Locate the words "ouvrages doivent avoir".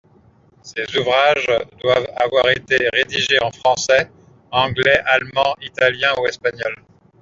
0.97-2.49